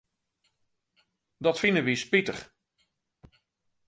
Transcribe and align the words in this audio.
Dat 1.43 1.57
fine 1.61 1.81
wy 1.85 1.95
spitich. 2.01 2.41